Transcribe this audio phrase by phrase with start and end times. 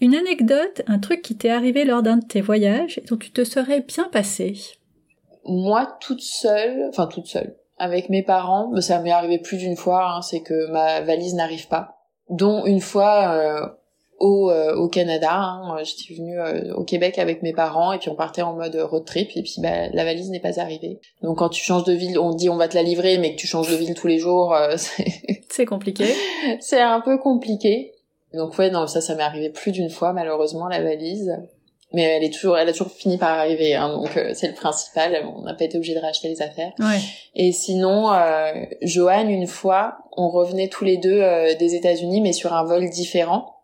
[0.00, 3.32] Une anecdote, un truc qui t'est arrivé lors d'un de tes voyages et dont tu
[3.32, 4.54] te serais bien passé.
[5.44, 10.10] Moi, toute seule, enfin toute seule, avec mes parents, ça m'est arrivé plus d'une fois,
[10.10, 11.98] hein, c'est que ma valise n'arrive pas.
[12.30, 13.66] Dont une fois euh,
[14.18, 18.08] au, euh, au Canada, hein, j'étais venue euh, au Québec avec mes parents et puis
[18.08, 21.00] on partait en mode road trip et puis bah, la valise n'est pas arrivée.
[21.22, 23.34] Donc quand tu changes de ville, on te dit on va te la livrer mais
[23.34, 24.56] que tu changes de ville tous les jours,
[25.50, 26.06] c'est compliqué.
[26.60, 27.92] c'est un peu compliqué.
[28.34, 31.36] Donc ouais, non, ça, ça m'est arrivé plus d'une fois, malheureusement, la valise.
[31.92, 34.54] Mais elle est toujours, elle a toujours fini par arriver, hein, donc euh, c'est le
[34.54, 35.26] principal.
[35.36, 36.72] On n'a pas été obligé de racheter les affaires.
[36.78, 37.00] Ouais.
[37.34, 42.32] Et sinon, euh, Joanne, une fois, on revenait tous les deux euh, des États-Unis, mais
[42.32, 43.56] sur un vol différent.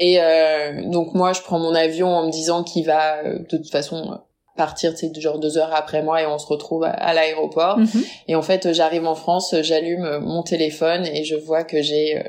[0.00, 3.70] Et euh, donc moi, je prends mon avion en me disant qu'il va de toute
[3.70, 4.18] façon
[4.56, 7.78] partir, c'est genre deux heures après moi, et on se retrouve à, l'aéroport.
[7.78, 8.04] Mhm.
[8.28, 12.22] Et en fait, j'arrive en France, j'allume mon téléphone et je vois que j'ai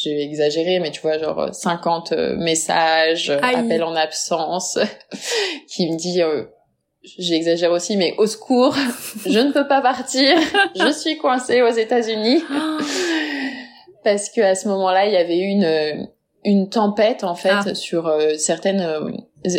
[0.00, 4.78] j'ai exagéré, mais tu vois, genre 50 euh, messages, euh, appels en absence,
[5.68, 6.44] qui me dit, euh,
[7.02, 8.76] j'exagère aussi, mais au secours,
[9.26, 10.38] je ne peux pas partir,
[10.76, 12.44] je suis coincée aux États-Unis.
[14.04, 16.08] Parce que à ce moment-là, il y avait eu une
[16.44, 17.74] une tempête en fait ah.
[17.74, 19.10] sur certaines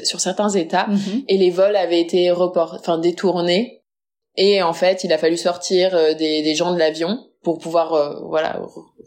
[0.05, 1.23] sur certains États mhm.
[1.27, 3.83] et les vols avaient été report enfin détournés
[4.38, 8.61] et en fait il a fallu sortir des, des gens de l'avion pour pouvoir voilà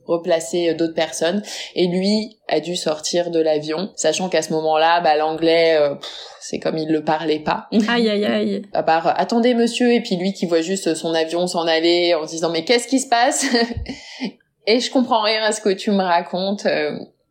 [0.07, 1.43] replacer euh, d'autres personnes.
[1.75, 5.95] Et lui a dû sortir de l'avion sachant qu'à ce moment-là bah l'anglais euh,
[6.41, 7.69] c'est comme il le parlait pas.
[7.89, 8.63] Aïe aïe aïe.
[8.73, 12.15] À part euh, attendez monsieur et puis lui qui voit juste son avion s'en aller
[12.15, 13.47] en se disant mais qu'est-ce qui se passe?
[14.67, 16.67] Et je comprends rien à ce que tu me racontes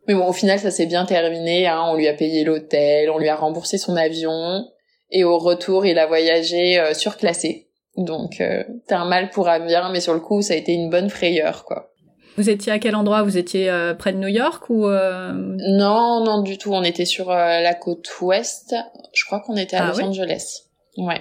[0.06, 1.82] mais bon au final ça s'est bien terminé hein.
[1.86, 4.66] on lui a payé l'hôtel on lui a remboursé son avion.
[5.10, 7.68] Et au retour il a voyagé surclassé.
[7.96, 10.72] Donc euh, t'as un mal pour un bien mais sur le coup ça a été
[10.72, 11.91] une bonne frayeur quoi
[12.36, 13.22] vous étiez à quel endroit?
[13.22, 15.32] Vous étiez euh, près de New York ou euh...
[15.32, 16.72] Non, non du tout.
[16.72, 18.74] On était sur euh, la côte ouest.
[19.12, 20.64] Je crois qu'on était à ah Los Angeles.
[20.96, 21.20] Ouais.